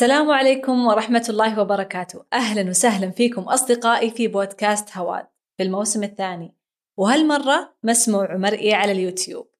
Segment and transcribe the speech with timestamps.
[0.00, 2.24] السلام عليكم ورحمة الله وبركاته.
[2.32, 5.26] أهلا وسهلا فيكم أصدقائي في بودكاست هواد
[5.56, 6.56] في الموسم الثاني.
[6.98, 9.50] وهالمرة مسموع ومرئي على اليوتيوب.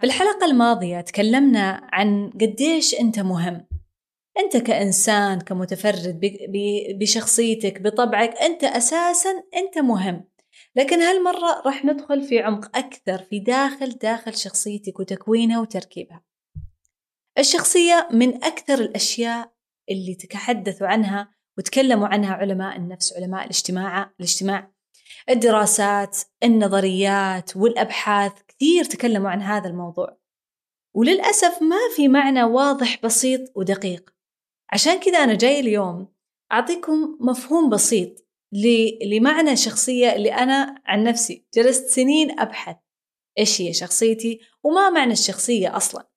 [0.00, 3.66] في الحلقة الماضية تكلمنا عن قديش أنت مهم.
[4.38, 6.20] أنت كإنسان كمتفرد
[7.00, 10.24] بشخصيتك بطبعك أنت أساسا أنت مهم.
[10.76, 16.24] لكن هالمرة راح ندخل في عمق أكثر في داخل داخل شخصيتك وتكوينها وتركيبها.
[17.38, 19.53] الشخصية من أكثر الأشياء
[19.90, 24.74] اللي تحدثوا عنها وتكلموا عنها علماء النفس علماء الاجتماع الاجتماع.
[25.30, 30.18] الدراسات النظريات والأبحاث كثير تكلموا عن هذا الموضوع.
[30.94, 34.10] وللأسف ما في معنى واضح بسيط ودقيق.
[34.72, 36.14] عشان كذا أنا جاي اليوم
[36.52, 38.24] أعطيكم مفهوم بسيط
[39.06, 42.76] لمعنى الشخصية اللي أنا عن نفسي جلست سنين أبحث.
[43.38, 46.13] إيش هي شخصيتي وما معنى الشخصية أصلا؟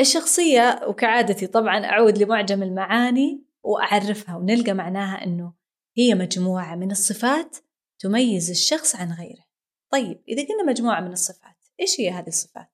[0.00, 5.52] الشخصية وكعادتي طبعا أعود لمعجم المعاني وأعرفها ونلقى معناها أنه
[5.96, 7.56] هي مجموعة من الصفات
[7.98, 9.44] تميز الشخص عن غيره.
[9.92, 12.72] طيب إذا قلنا مجموعة من الصفات إيش هي هذه الصفات؟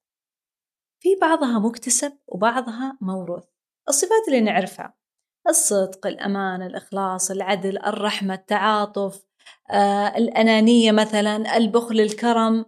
[1.01, 3.45] في بعضها مكتسب وبعضها موروث.
[3.89, 4.95] الصفات اللي نعرفها
[5.48, 9.25] الصدق الأمانة الإخلاص العدل الرحمة التعاطف
[9.70, 12.67] آه، الأنانية مثلا البخل الكرم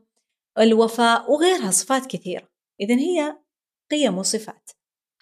[0.58, 2.48] الوفاء وغيرها صفات كثيرة.
[2.80, 3.36] إذا هي
[3.90, 4.70] قيم وصفات.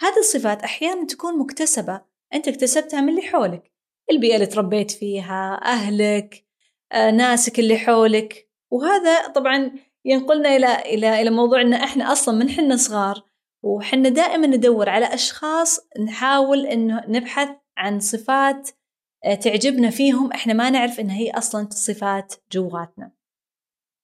[0.00, 2.00] هذه الصفات أحيانا تكون مكتسبة.
[2.34, 3.72] أنت اكتسبتها من اللي حولك.
[4.10, 6.46] البيئة اللي تربيت فيها أهلك
[6.92, 8.50] آه، ناسك اللي حولك.
[8.70, 9.70] وهذا طبعا
[10.04, 13.24] ينقلنا إلى إلى إلى موضوع إن إحنا أصلا من حنا صغار.
[13.62, 18.70] وحنا دائما ندور على أشخاص نحاول إنه نبحث عن صفات
[19.24, 20.32] آه، تعجبنا فيهم.
[20.32, 23.12] إحنا ما نعرف إن هي أصلا صفات جواتنا.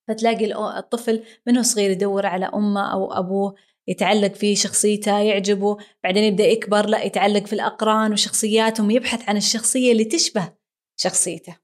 [0.09, 3.55] فتلاقي الطفل منه صغير يدور على أمه أو أبوه.
[3.89, 9.93] يتعلق في شخصيته يعجبه بعدين يبدأ يكبر لا يتعلق في الأقران وشخصياتهم يبحث عن الشخصية
[9.93, 10.53] اللي تشبه
[10.97, 11.57] شخصيته.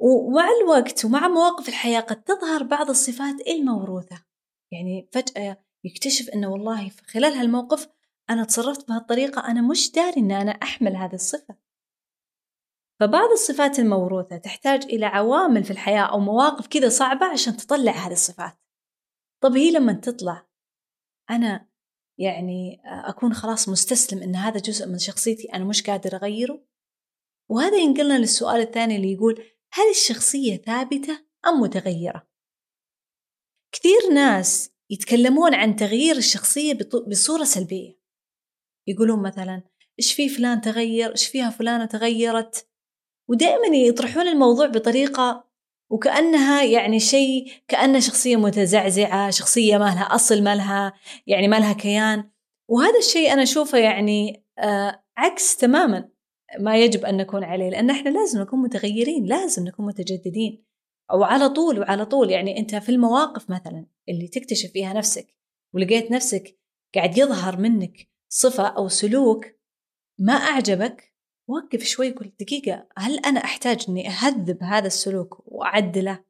[0.00, 4.24] ومع الوقت ومع مواقف الحياة قد تظهر بعض الصفات الموروثة.
[4.72, 7.88] يعني فجأة يكتشف أنه والله خلال هالموقف
[8.30, 11.56] أنا تصرفت بهالطريقة أنا مش داري أن أنا أحمل هذه الصفة.
[13.00, 18.12] فبعض الصفات الموروثة تحتاج إلى عوامل في الحياة أو مواقف كذا صعبة عشان تطلع هذه
[18.12, 18.58] الصفات.
[19.42, 20.46] طب هي لما تطلع
[21.30, 21.68] أنا
[22.18, 26.64] يعني أكون خلاص مستسلم إن هذا جزء من شخصيتي أنا مش قادر أغيره؟
[27.50, 32.28] وهذا ينقلنا للسؤال الثاني اللي يقول هل الشخصية ثابتة أم متغيرة؟
[33.72, 36.78] كثير ناس يتكلمون عن تغيير الشخصية
[37.08, 37.98] بصورة سلبية.
[38.86, 39.62] يقولون مثلا
[39.98, 42.68] إيش في فلان تغير؟ إيش فيها فلانة تغيرت؟
[43.28, 45.51] ودائما يطرحون الموضوع بطريقة
[45.92, 50.92] وكأنها يعني شيء كأنها شخصية متزعزعة شخصية ما لها أصل ما لها
[51.26, 52.30] يعني ما لها كيان.
[52.68, 56.08] وهذا الشيء أنا أشوفه يعني آه عكس تماما
[56.60, 60.64] ما يجب أن نكون عليه لأن إحنا لازم نكون متغيرين لازم نكون متجددين.
[61.14, 65.34] وعلى طول وعلى طول يعني أنت في المواقف مثلا اللي تكتشف فيها نفسك
[65.74, 66.58] ولقيت نفسك
[66.94, 69.46] قاعد يظهر منك صفة أو سلوك
[70.18, 71.11] ما أعجبك
[71.52, 76.24] وقف شوي قل دقيقة هل أنا أحتاج إني أهذب هذا السلوك وأعدله؟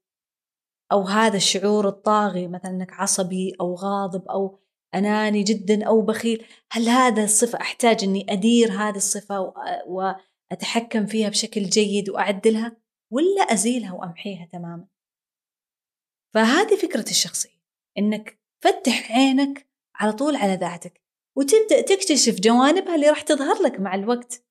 [0.93, 4.59] أو هذا الشعور الطاغي مثلا إنك عصبي أو غاضب أو
[4.95, 9.55] أناني جدا أو بخيل هل هذا الصفة أحتاج إني أدير هذه الصفة
[9.87, 12.77] وأتحكم فيها بشكل جيد وأعدلها
[13.13, 14.87] ولا أزيلها وأمحيها تماما؟
[16.35, 17.63] فهذه فكرة الشخصية
[17.99, 21.03] إنك فتح عينك على طول على ذاتك
[21.37, 24.45] وتبدأ تكتشف جوانبها اللي راح تظهر لك مع الوقت.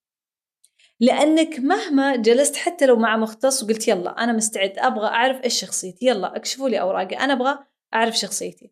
[1.02, 6.06] لأنك مهما جلست حتى لو مع مختص وقلت يلا أنا مستعد أبغى أعرف إيش شخصيتي
[6.06, 7.60] يلا اكشفوا لي أوراقي أنا أبغى
[7.94, 8.72] أعرف شخصيتي.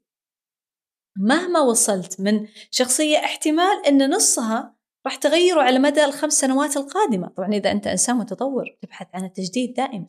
[1.18, 4.76] مهما وصلت من شخصية احتمال إن نصها
[5.06, 7.28] راح تغيره على مدى الخمس سنوات القادمة.
[7.28, 10.08] طبعا إذا أنت إنسان متطور تبحث عن التجديد دائما.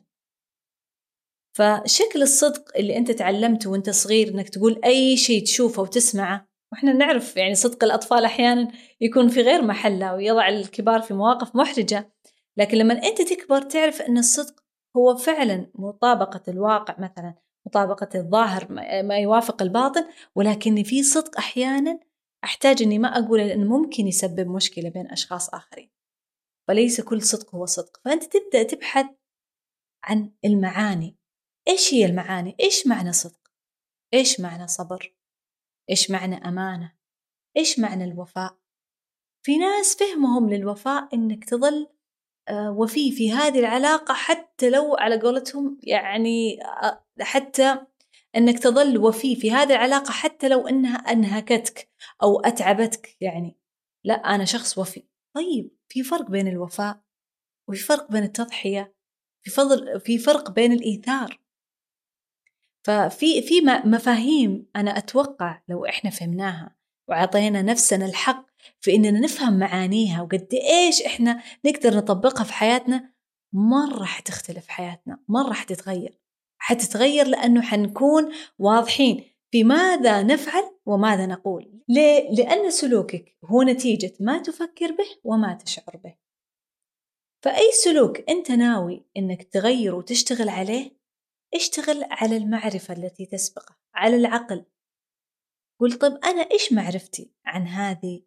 [1.56, 7.36] فشكل الصدق اللي أنت تعلمته وأنت صغير إنك تقول أي شيء تشوفه وتسمعه وإحنا نعرف
[7.36, 12.12] يعني صدق الأطفال أحيانا يكون في غير محلة ويضع الكبار في مواقف محرجة.
[12.60, 14.65] لكن لما أنت تكبر تعرف أن الصدق
[14.97, 17.34] هو فعلا مطابقة الواقع مثلا
[17.66, 18.72] مطابقة الظاهر
[19.03, 20.04] ما يوافق الباطن
[20.34, 22.01] ولكن في صدق أحيانا
[22.45, 25.91] أحتاج إني ما أقول لأنه ممكن يسبب مشكلة بين أشخاص آخرين.
[26.68, 28.01] وليس كل صدق هو صدق.
[28.04, 29.06] فأنت تبدأ تبحث
[30.04, 31.16] عن المعاني.
[31.68, 33.41] إيش هي المعاني؟ إيش معنى صدق؟
[34.15, 35.16] إيش معنى صبر؟
[35.91, 36.92] إيش معنى أمانة؟
[37.56, 38.59] إيش معنى الوفاء؟
[39.42, 41.89] في ناس فهمهم للوفاء إنك تظل
[42.53, 47.78] وفي في هذه العلاقة حتى لو على قولتهم يعني آه، حتى
[48.37, 51.91] إنك تظل وفي في هذه العلاقة حتى لو إنها أنهكتك
[52.22, 53.57] أو أتعبتك يعني.
[54.04, 55.04] لا أنا شخص وفي.
[55.34, 57.01] طيب في فرق بين الوفاء
[57.69, 58.95] وفي فرق بين التضحية؟
[59.42, 61.41] في فضل في فرق بين الإيثار؟
[62.84, 66.77] ففي في مفاهيم أنا أتوقع لو إحنا فهمناها
[67.09, 68.49] وعطينا نفسنا الحق
[68.80, 73.12] في إننا نفهم معانيها وقد إيش إحنا نقدر نطبقها في حياتنا
[73.53, 76.21] مرة حتختلف حياتنا مرة حتتغير
[76.59, 81.83] حتتغير لأنه حنكون واضحين في ماذا نفعل وماذا نقول.
[81.89, 86.16] ليه؟ لأن سلوكك هو نتيجة ما تفكر به وما تشعر به.
[87.45, 91.01] فأي سلوك أنت ناوي أنك تغيره وتشتغل عليه
[91.54, 94.65] اشتغل على المعرفة التي تسبقه على العقل.
[95.80, 98.22] قل طب أنا إيش معرفتي عن هذه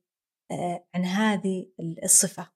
[0.96, 1.72] عن هذه
[2.04, 2.52] الصفة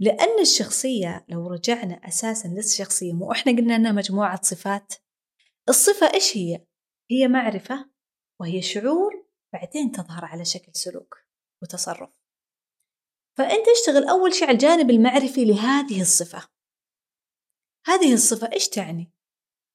[0.00, 4.94] لأن الشخصية لو رجعنا أساسا للشخصية مو إحنا قلنا أنها مجموعة صفات
[5.68, 6.66] الصفة إيش هي؟
[7.10, 7.90] هي معرفة
[8.40, 11.16] وهي شعور بعدين تظهر على شكل سلوك
[11.62, 12.10] وتصرف
[13.38, 16.48] فأنت اشتغل أول شيء على الجانب المعرفي لهذه الصفة
[17.86, 19.12] هذه الصفة إيش تعني؟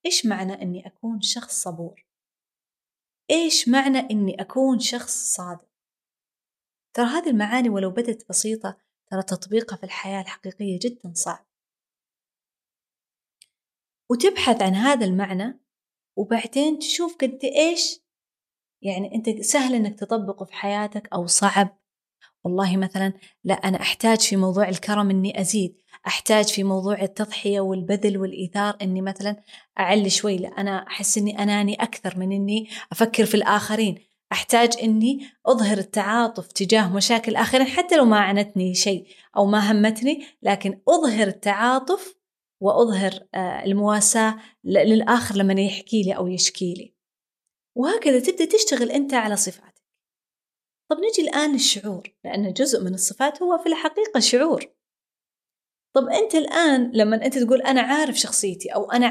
[0.05, 2.05] إيش معنى أني أكون شخص صبور؟
[3.31, 5.74] إيش معنى أني أكون شخص صادق؟
[6.95, 8.77] ترى هذه المعاني ولو بدت بسيطة
[9.11, 11.45] ترى تطبيقها في الحياة الحقيقية جدا صعب.
[14.09, 15.59] وتبحث عن هذا المعنى
[16.15, 17.99] وبعدين تشوف قد إيش
[18.81, 21.79] يعني أنت سهل إنك تطبقه في حياتك أو صعب.
[22.43, 23.13] والله مثلا
[23.43, 29.01] لا أنا أحتاج في موضوع الكرم إني أزيد أحتاج في موضوع التضحية والبذل والإيثار إني
[29.01, 29.43] مثلا
[29.79, 34.14] أعلي شوي لا أنا أحس إني أناني أكثر من إني أفكر في الآخرين.
[34.35, 40.25] أحتاج إني أظهر التعاطف تجاه مشاكل الآخرين حتى لو ما عنتني شيء أو ما همتني
[40.41, 42.15] لكن أظهر التعاطف
[42.61, 46.95] وأظهر آه، المواساة للآخر لما يحكي لي أو يشكي لي.
[47.77, 49.83] وهكذا تبدأ تشتغل أنت على صفاتك.
[50.91, 54.65] طب نجي الآن للشعور لأن جزء من الصفات هو في الحقيقة شعور.
[55.95, 59.07] طب أنت الآن لما أنت تقول أنا عارف شخصيتي أو أنا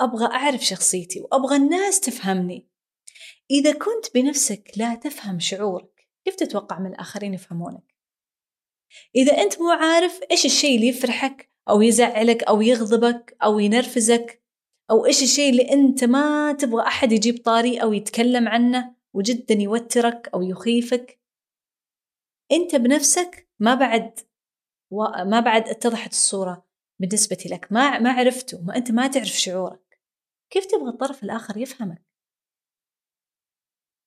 [0.00, 2.75] أبغى أعرف شخصيتي وأبغى الناس تفهمني
[3.50, 7.94] إذا كنت بنفسك لا تفهم شعورك كيف تتوقع من الآخرين يفهمونك؟
[9.16, 14.42] إذا أنت مو عارف إيش الشيء اللي يفرحك أو يزعلك أو يغضبك أو ينرفزك
[14.90, 20.28] أو إيش الشيء اللي أنت ما تبغى أحد يجيب طاري أو يتكلم عنه وجدا يوترك
[20.34, 21.20] أو يخيفك
[22.52, 24.20] أنت بنفسك ما بعد
[25.26, 26.66] ما بعد اتضحت الصورة
[27.00, 30.00] بالنسبة لك ما ما عرفته ما أنت ما تعرف شعورك
[30.50, 32.05] كيف تبغى الطرف الآخر يفهمك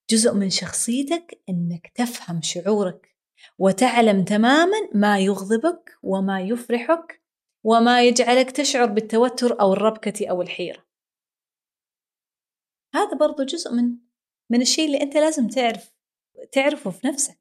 [0.09, 3.15] جزء من شخصيتك إنك تفهم شعورك
[3.57, 7.21] وتعلم تماما ما يغضبك وما يفرحك
[7.63, 10.85] وما يجعلك تشعر بالتوتر أو الربكة أو الحيرة.
[12.93, 13.97] هذا برضو جزء من
[14.51, 15.93] من الشيء اللي أنت لازم تعرف
[16.51, 17.39] تعرفه في نفسك.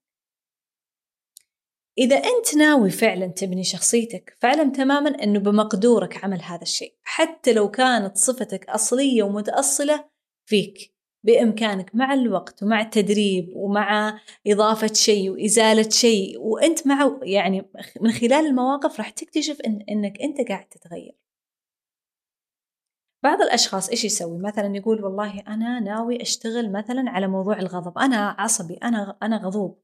[1.99, 7.71] إذا أنت ناوي فعلا تبني شخصيتك فاعلم تماما أنه بمقدورك عمل هذا الشيء حتى لو
[7.71, 10.11] كانت صفتك أصلية ومتأصلة
[10.47, 10.98] فيك.
[11.29, 17.71] بإمكانك مع الوقت ومع التدريب ومع إضافة شيء وإزالة شيء وأنت مع يعني
[18.01, 21.17] من خلال المواقف راح تكتشف إن إنك أنت قاعد تتغير.
[23.23, 28.37] بعض الأشخاص إيش يسوي؟ مثلا يقول والله أنا ناوي أشتغل مثلا على موضوع الغضب، أنا
[28.39, 29.83] عصبي، أنا أنا غضوب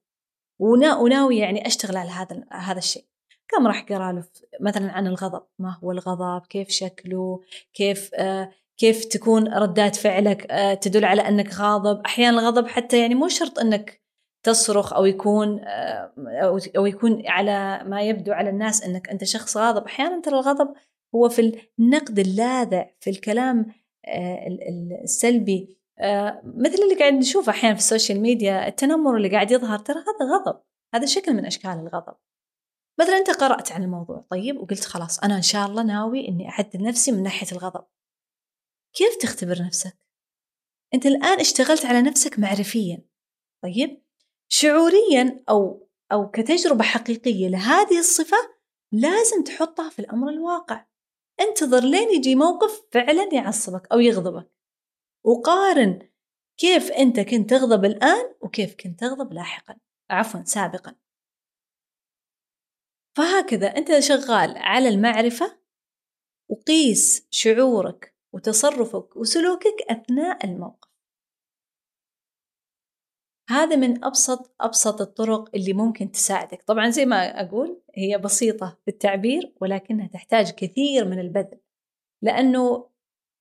[0.59, 3.05] وناوي يعني أشتغل على هذا هذا الشيء.
[3.49, 4.25] كم راح قرأ له
[4.61, 7.41] مثلا عن الغضب، ما هو الغضب؟ كيف شكله؟
[7.75, 12.01] كيف آه كيف تكون ردات فعلك آه، تدل على أنك غاضب.
[12.07, 14.03] أحيانا الغضب حتى يعني مو شرط أنك
[14.43, 16.13] تصرخ أو يكون آه،
[16.77, 19.85] أو يكون على ما يبدو على الناس أنك أنت شخص غاضب.
[19.85, 20.75] أحيانا ترى الغضب
[21.15, 23.67] هو في النقد اللاذع في الكلام
[24.07, 24.59] آه،
[25.03, 25.79] السلبي.
[26.45, 30.61] مثل اللي قاعد نشوفه أحيانا في السوشيال ميديا التنمر اللي قاعد يظهر ترى هذا غضب.
[30.95, 32.15] هذا شكل من أشكال الغضب.
[33.01, 36.83] مثلا أنت قرأت عن الموضوع طيب وقلت خلاص أنا إن شاء الله ناوي إني أعدل
[36.83, 37.85] نفسي من ناحية الغضب.
[38.95, 39.97] كيف تختبر نفسك؟
[40.95, 43.05] أنت الآن اشتغلت على نفسك معرفيا.
[43.63, 44.03] طيب؟
[44.49, 48.37] شعوريا أو أو كتجربة حقيقية لهذه الصفة
[48.93, 50.87] لازم تحطها في الأمر الواقع.
[51.41, 54.51] انتظر لين يجي موقف فعلا يعصبك أو يغضبك.
[55.25, 56.09] وقارن
[56.57, 59.77] كيف أنت كنت تغضب الآن وكيف كنت تغضب لاحقا
[60.11, 60.97] عفوا سابقا.
[63.17, 65.59] فهكذا أنت شغال على المعرفة
[66.49, 70.89] وقيس شعورك وتصرفك وسلوكك أثناء الموقف.
[73.51, 76.63] هذا من أبسط أبسط الطرق اللي ممكن تساعدك.
[76.63, 81.61] طبعا زي ما أقول هي بسيطة في التعبير ولكنها تحتاج كثير من البذل.
[82.23, 82.91] لأنه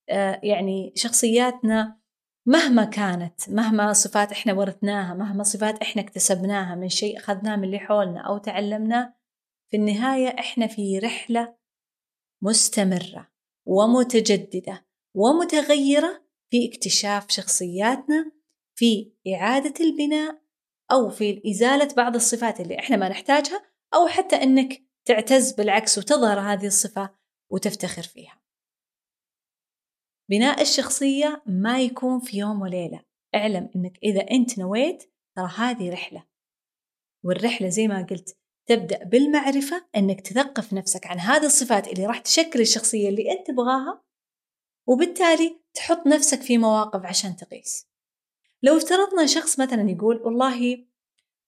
[0.10, 2.00] آه، يعني شخصياتنا
[2.48, 7.80] مهما كانت مهما صفات إحنا ورثناها مهما صفات إحنا اكتسبناها من شيء أخذناه من اللي
[7.80, 9.14] حولنا أو تعلمناه
[9.72, 11.56] في النهاية إحنا في رحلة
[12.42, 13.33] مستمرة.
[13.66, 18.32] ومتجددة ومتغيرة في اكتشاف شخصياتنا
[18.76, 20.42] في إعادة البناء
[20.92, 26.40] أو في إزالة بعض الصفات اللي إحنا ما نحتاجها أو حتى إنك تعتز بالعكس وتظهر
[26.40, 27.16] هذه الصفة
[27.52, 28.42] وتفتخر فيها.
[30.30, 33.06] بناء الشخصية ما يكون في يوم وليلة.
[33.36, 36.28] اعلم إنك إذا أنت نويت ترى هذه رحلة.
[37.26, 42.62] والرحلة زي ما قلت تبدأ بالمعرفة إنك تثقف نفسك عن هذه الصفات اللي راح تشكل
[42.62, 44.04] الشخصية اللي أنت تبغاها
[44.88, 47.88] وبالتالي تحط نفسك في مواقف عشان تقيس.
[48.64, 50.86] لو افترضنا شخص مثلا يقول والله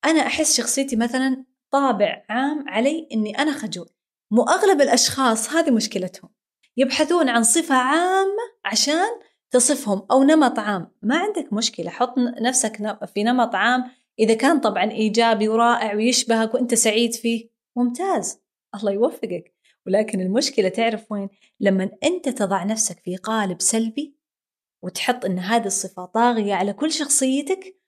[0.05, 3.89] أنا أحس شخصيتي مثلا طابع عام علي إني أنا خجول.
[4.31, 6.29] مو أغلب الأشخاص هذه مشكلتهم.
[6.77, 9.07] يبحثون عن صفة عامة عشان
[9.51, 10.91] تصفهم أو نمط عام.
[11.01, 16.74] ما عندك مشكلة حط نفسك في نمط عام إذا كان طبعا إيجابي ورائع ويشبهك وأنت
[16.74, 18.41] سعيد فيه ممتاز.
[18.75, 19.55] الله يوفقك.
[19.88, 21.29] ولكن المشكلة تعرف وين؟
[21.60, 24.15] لما أنت تضع نفسك في قالب سلبي
[24.84, 27.81] وتحط أن هذه الصفة طاغية على كل شخصيتك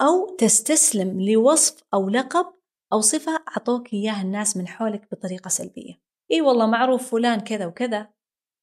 [0.00, 2.46] أو تستسلم لوصف أو لقب
[2.92, 6.00] أو صفة أعطوك إياها الناس من حولك بطريقة سلبية.
[6.32, 7.98] إي والله معروف فلان كذا وكذا.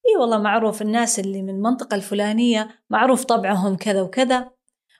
[0.08, 4.55] إي والله معروف الناس اللي من المنطقة الفلانية معروف طبعهم كذا وكذا.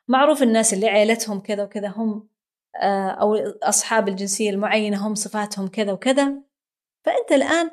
[0.08, 2.28] معروف الناس اللي عيلتهم كذا وكذا هم
[2.82, 6.42] آه، أو أصحاب الجنسية المعينة هم صفاتهم كذا وكذا.
[7.04, 7.70] فأنت الآن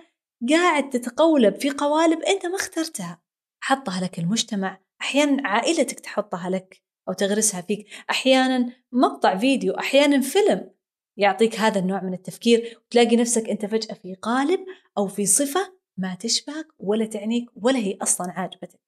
[0.50, 3.22] قاعد تتقولب في قوالب أنت ما اخترتها.
[3.64, 7.88] حطها لك المجتمع أحيانا عائلتك تحطها لك أو تغرسها فيك.
[8.10, 10.72] أحيانا مقطع فيديو أحيانا فيلم
[11.18, 12.82] يعطيك هذا النوع من التفكير.
[12.86, 14.66] وتلاقي نفسك أنت فجأة في قالب
[14.98, 18.80] أو في صفة ما تشبهك ولا تعنيك ولا هي أصلا عاجبتك.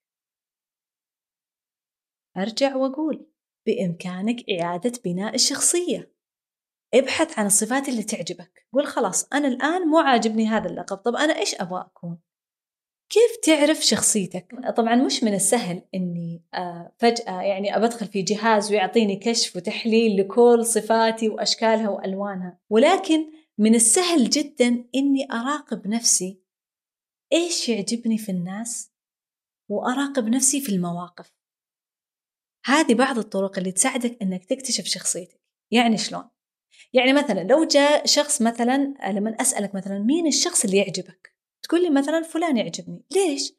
[2.38, 3.35] أرجع وأقول
[3.66, 6.16] بإمكانك إعادة بناء الشخصية.
[6.94, 11.40] ابحث عن الصفات اللي تعجبك قول خلاص أنا الآن مو عاجبني هذا اللقب طب أنا
[11.40, 12.18] إيش أبغى أكون؟
[13.10, 19.16] كيف تعرف شخصيتك؟ طبعا مش من السهل إني آه، فجأة يعني ابدخل في جهاز ويعطيني
[19.16, 26.42] كشف وتحليل لكل صفاتي وأشكالها وألوانها، ولكن من السهل جدا إني أراقب نفسي
[27.34, 28.92] إيش يعجبني في الناس
[29.70, 31.34] وأراقب نفسي في المواقف.
[32.66, 35.42] هذه بعض الطرق اللي تساعدك أنك تكتشف شخصيتك
[35.72, 36.24] يعني شلون؟
[36.94, 41.90] يعني مثلا لو جاء شخص مثلا لما أسألك مثلا مين الشخص اللي يعجبك؟ تقول لي
[41.90, 43.54] مثلا فلان يعجبني ليش؟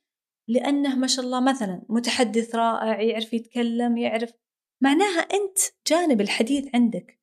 [0.49, 4.33] لأنه ما شاء الله مثلا متحدث رائع يعرف يتكلم يعرف
[4.81, 7.21] معناها أنت جانب الحديث عندك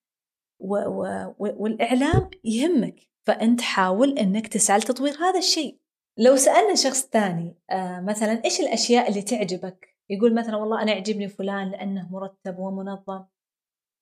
[0.60, 0.76] و...
[0.76, 1.36] و...
[1.40, 5.80] والإعلام يهمك فأنت حاول أنك تسعى لتطوير هذا الشيء
[6.18, 11.28] لو سألنا شخص ثاني آه مثلا إيش الأشياء اللي تعجبك يقول مثلا والله أنا يعجبني
[11.28, 13.26] فلان لأنه مرتب ومنظم.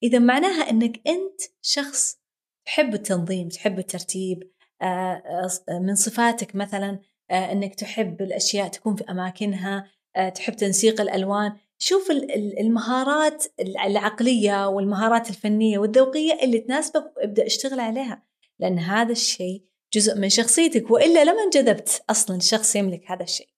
[0.03, 2.19] إذا معناها أنك أنت شخص
[2.65, 6.99] تحب التنظيم تحب الترتيب آه من صفاتك مثلا
[7.31, 11.57] آه أنك تحب الأشياء تكون في أماكنها آه تحب تنسيق الألوان.
[11.79, 12.11] شوف
[12.59, 18.23] المهارات العقلية والمهارات الفنية والذوقية اللي تناسبك وابدأ اشتغل عليها
[18.59, 23.49] لأن هذا الشيء جزء من شخصيتك وإلا لما انجذبت أصلا شخص يملك هذا الشيء.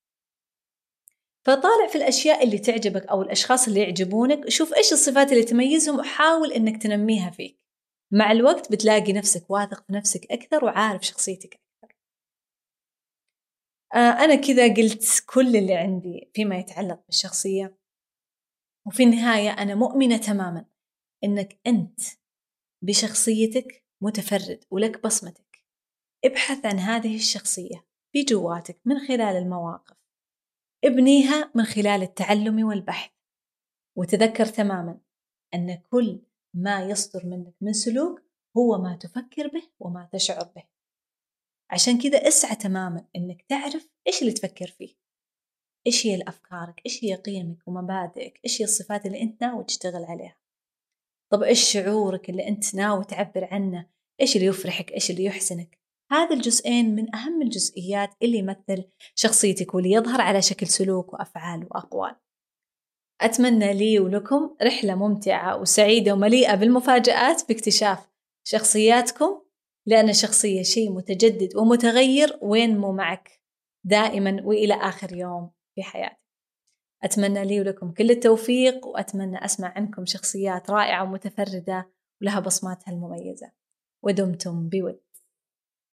[1.45, 6.51] فطالع في الأشياء اللي تعجبك أو الأشخاص اللي يعجبونك شوف إيش الصفات اللي تميزهم وحاول
[6.51, 7.63] إنك تنميها فيك.
[8.11, 11.97] مع الوقت بتلاقي نفسك واثق في نفسك أكثر وعارف شخصيتك أكثر.
[13.93, 17.77] آه أنا كذا قلت كل اللي عندي فيما يتعلق بالشخصية.
[18.87, 20.65] وفي النهاية أنا مؤمنة تماما
[21.23, 21.99] إنك أنت
[22.83, 25.65] بشخصيتك متفرد ولك بصمتك.
[26.25, 30.02] ابحث عن هذه الشخصية بجواتك من خلال المواقف.
[30.83, 33.11] ابنيها من خلال التعلم والبحث.
[33.97, 34.99] وتذكر تماما
[35.53, 36.21] أن كل
[36.53, 38.21] ما يصدر منك من سلوك
[38.57, 40.63] هو ما تفكر به وما تشعر به.
[41.71, 44.95] عشان كذا اسعى تماما أنك تعرف إيش اللي تفكر فيه.
[45.87, 50.35] إيش هي الأفكارك؟ إيش هي قيمك ومبادئك؟ إيش هي الصفات اللي أنت ناوي تشتغل عليها؟
[51.31, 53.89] طب إيش شعورك اللي أنت ناوي تعبر عنه؟
[54.21, 55.82] إيش اللي يفرحك؟ إيش اللي يحزنك؟
[56.13, 58.83] هذا الجزئين من أهم الجزئيات اللي يمثل
[59.15, 62.15] شخصيتك واللي يظهر على شكل سلوك وأفعال وأقوال.
[63.21, 68.09] أتمنى لي ولكم رحلة ممتعة وسعيدة ومليئة بالمفاجآت باكتشاف
[68.47, 69.41] شخصياتكم
[69.87, 73.41] لأن الشخصية شيء متجدد ومتغير وين مو معك
[73.83, 76.23] دائما وإلى آخر يوم في حياتك.
[77.03, 81.91] أتمنى لي ولكم كل التوفيق وأتمنى أسمع عنكم شخصيات رائعة ومتفردة
[82.21, 83.51] ولها بصماتها المميزة.
[84.03, 85.02] ودمتم بود